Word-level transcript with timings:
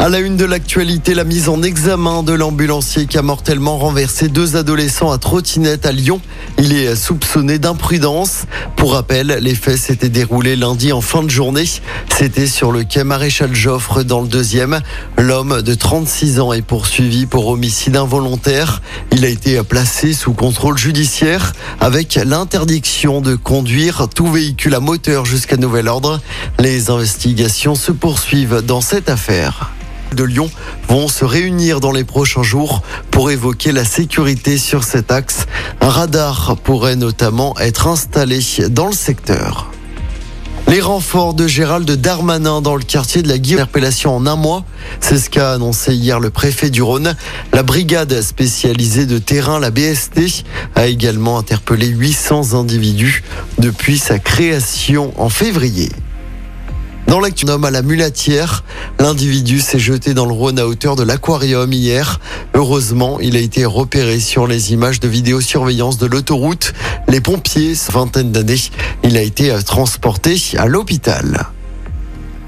À 0.00 0.08
la 0.08 0.18
une 0.18 0.38
de 0.38 0.46
l'actualité, 0.46 1.12
la 1.12 1.24
mise 1.24 1.50
en 1.50 1.62
examen 1.62 2.22
de 2.22 2.32
l'ambulancier 2.32 3.04
qui 3.04 3.18
a 3.18 3.22
mortellement 3.22 3.76
renversé 3.76 4.28
deux 4.28 4.56
adolescents 4.56 5.12
à 5.12 5.18
trottinette 5.18 5.84
à 5.84 5.92
Lyon. 5.92 6.22
Il 6.58 6.72
est 6.72 6.96
soupçonné 6.96 7.58
d'imprudence. 7.58 8.46
Pour 8.76 8.94
rappel, 8.94 9.26
les 9.42 9.54
faits 9.54 9.76
s'étaient 9.76 10.08
déroulés 10.08 10.56
lundi 10.56 10.90
en 10.94 11.02
fin 11.02 11.22
de 11.22 11.28
journée. 11.28 11.66
C'était 12.16 12.46
sur 12.46 12.72
le 12.72 12.82
quai 12.82 13.04
Maréchal 13.04 13.54
Joffre 13.54 14.02
dans 14.02 14.22
le 14.22 14.28
deuxième. 14.28 14.80
L'homme 15.18 15.60
de 15.60 15.74
36 15.74 16.40
ans 16.40 16.54
est 16.54 16.62
poursuivi 16.62 17.26
pour 17.26 17.48
homicide 17.48 17.94
involontaire. 17.94 18.80
Il 19.12 19.22
a 19.26 19.28
été 19.28 19.62
placé 19.62 20.14
sous 20.14 20.32
contrôle 20.32 20.78
judiciaire 20.78 21.52
avec 21.78 22.14
l'interdiction 22.14 23.20
de 23.20 23.34
conduire 23.36 24.08
tout 24.08 24.32
véhicule 24.32 24.74
à 24.76 24.80
moteur 24.80 25.26
jusqu'à 25.26 25.58
nouvel 25.58 25.88
ordre. 25.88 26.22
Les 26.58 26.88
investigations 26.88 27.74
se 27.74 27.92
poursuivent 27.92 28.62
dans 28.64 28.80
cette 28.80 29.10
affaire 29.10 29.70
de 30.14 30.24
Lyon 30.24 30.50
vont 30.88 31.08
se 31.08 31.24
réunir 31.24 31.80
dans 31.80 31.92
les 31.92 32.04
prochains 32.04 32.42
jours 32.42 32.82
pour 33.10 33.30
évoquer 33.30 33.72
la 33.72 33.84
sécurité 33.84 34.58
sur 34.58 34.84
cet 34.84 35.10
axe. 35.10 35.46
Un 35.80 35.88
radar 35.88 36.56
pourrait 36.62 36.96
notamment 36.96 37.58
être 37.58 37.86
installé 37.86 38.40
dans 38.70 38.86
le 38.86 38.92
secteur. 38.92 39.70
Les 40.70 40.80
renforts 40.80 41.34
de 41.34 41.48
Gérald 41.48 41.90
Darmanin 41.90 42.60
dans 42.60 42.76
le 42.76 42.84
quartier 42.84 43.22
de 43.22 43.28
la 43.28 43.38
Guillaume, 43.38 43.62
interpellation 43.62 44.14
en 44.14 44.24
un 44.26 44.36
mois. 44.36 44.64
C'est 45.00 45.18
ce 45.18 45.28
qu'a 45.28 45.52
annoncé 45.52 45.94
hier 45.94 46.20
le 46.20 46.30
préfet 46.30 46.70
du 46.70 46.80
Rhône. 46.80 47.16
La 47.52 47.64
brigade 47.64 48.22
spécialisée 48.22 49.04
de 49.04 49.18
terrain, 49.18 49.58
la 49.58 49.72
BST, 49.72 50.44
a 50.76 50.86
également 50.86 51.38
interpellé 51.38 51.88
800 51.88 52.54
individus 52.54 53.24
depuis 53.58 53.98
sa 53.98 54.20
création 54.20 55.12
en 55.20 55.28
février. 55.28 55.90
Dans 57.06 57.20
l'actu, 57.20 57.48
homme 57.48 57.64
à 57.64 57.70
la 57.70 57.82
mulatière, 57.82 58.64
l'individu 58.98 59.60
s'est 59.60 59.78
jeté 59.78 60.14
dans 60.14 60.26
le 60.26 60.32
Rhône 60.32 60.58
à 60.58 60.66
hauteur 60.66 60.96
de 60.96 61.02
l'aquarium 61.02 61.72
hier. 61.72 62.20
Heureusement, 62.54 63.18
il 63.20 63.36
a 63.36 63.40
été 63.40 63.64
repéré 63.64 64.20
sur 64.20 64.46
les 64.46 64.72
images 64.72 65.00
de 65.00 65.08
vidéosurveillance 65.08 65.98
de 65.98 66.06
l'autoroute. 66.06 66.72
Les 67.08 67.20
pompiers, 67.20 67.74
vingtaine 67.92 68.30
d'années, 68.30 68.70
il 69.02 69.16
a 69.16 69.22
été 69.22 69.52
transporté 69.64 70.36
à 70.56 70.66
l'hôpital. 70.66 71.46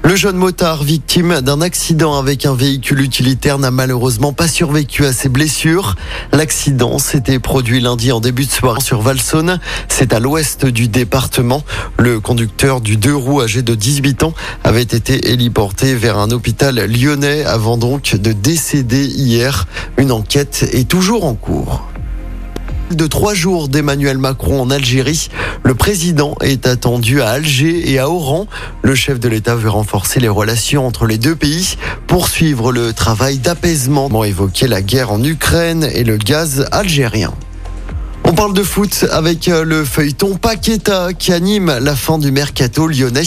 Le 0.05 0.17
jeune 0.17 0.35
motard 0.35 0.83
victime 0.83 1.39
d'un 1.39 1.61
accident 1.61 2.17
avec 2.17 2.45
un 2.45 2.53
véhicule 2.53 2.99
utilitaire 2.99 3.57
n'a 3.57 3.71
malheureusement 3.71 4.33
pas 4.33 4.49
survécu 4.49 5.05
à 5.05 5.13
ses 5.13 5.29
blessures. 5.29 5.95
L'accident 6.33 6.99
s'était 6.99 7.39
produit 7.39 7.79
lundi 7.79 8.11
en 8.11 8.19
début 8.19 8.45
de 8.45 8.51
soirée 8.51 8.81
sur 8.81 9.01
Valsonne. 9.01 9.61
C'est 9.87 10.11
à 10.11 10.19
l'ouest 10.19 10.65
du 10.65 10.89
département. 10.89 11.63
Le 11.97 12.19
conducteur 12.19 12.81
du 12.81 12.97
deux 12.97 13.15
roues 13.15 13.41
âgé 13.41 13.61
de 13.61 13.75
18 13.75 14.23
ans 14.23 14.33
avait 14.65 14.81
été 14.81 15.31
héliporté 15.31 15.95
vers 15.95 16.17
un 16.17 16.31
hôpital 16.31 16.85
lyonnais 16.85 17.45
avant 17.45 17.77
donc 17.77 18.15
de 18.15 18.33
décéder 18.33 19.05
hier. 19.05 19.67
Une 19.97 20.11
enquête 20.11 20.67
est 20.73 20.87
toujours 20.87 21.23
en 21.23 21.33
cours 21.33 21.92
de 22.95 23.07
trois 23.07 23.33
jours 23.33 23.67
d'Emmanuel 23.67 24.17
Macron 24.17 24.61
en 24.61 24.69
Algérie. 24.69 25.29
Le 25.63 25.75
président 25.75 26.35
est 26.41 26.67
attendu 26.67 27.21
à 27.21 27.29
Alger 27.29 27.91
et 27.91 27.99
à 27.99 28.09
Oran. 28.09 28.47
Le 28.81 28.95
chef 28.95 29.19
de 29.19 29.29
l'État 29.29 29.55
veut 29.55 29.69
renforcer 29.69 30.19
les 30.19 30.29
relations 30.29 30.85
entre 30.85 31.05
les 31.05 31.17
deux 31.17 31.35
pays, 31.35 31.77
poursuivre 32.07 32.71
le 32.71 32.93
travail 32.93 33.37
d'apaisement, 33.37 34.23
évoquer 34.23 34.67
la 34.67 34.81
guerre 34.81 35.11
en 35.11 35.23
Ukraine 35.23 35.87
et 35.93 36.03
le 36.03 36.17
gaz 36.17 36.67
algérien. 36.71 37.33
On 38.33 38.35
parle 38.35 38.53
de 38.53 38.63
foot 38.63 39.05
avec 39.11 39.47
euh, 39.47 39.63
le 39.63 39.85
feuilleton 39.85 40.37
Paqueta 40.37 41.13
qui 41.13 41.31
anime 41.31 41.77
la 41.79 41.95
fin 41.95 42.17
du 42.17 42.31
mercato 42.31 42.87
lyonnais. 42.87 43.21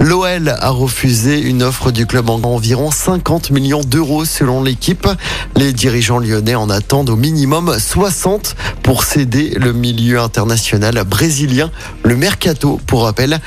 L'OL 0.00 0.48
a 0.48 0.70
refusé 0.70 1.40
une 1.40 1.62
offre 1.62 1.92
du 1.92 2.06
club 2.06 2.28
en 2.28 2.42
environ 2.42 2.90
50 2.90 3.52
millions 3.52 3.82
d'euros 3.82 4.24
selon 4.24 4.64
l'équipe. 4.64 5.06
Les 5.54 5.72
dirigeants 5.72 6.18
lyonnais 6.18 6.56
en 6.56 6.70
attendent 6.70 7.10
au 7.10 7.14
minimum 7.14 7.78
60 7.78 8.56
pour 8.82 9.04
céder 9.04 9.50
le 9.50 9.72
milieu 9.72 10.18
international 10.18 11.04
brésilien. 11.04 11.70
Le 12.02 12.16
mercato, 12.16 12.80
pour 12.84 13.04
rappel. 13.04 13.38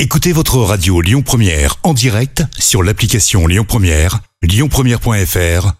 Écoutez 0.00 0.32
votre 0.32 0.58
radio 0.58 1.00
Lyon 1.00 1.22
Première 1.22 1.76
en 1.82 1.94
direct 1.94 2.42
sur 2.58 2.82
l'application 2.82 3.46
Lyon 3.46 3.64
Première, 3.66 4.20
lyonpremière.fr 4.42 5.79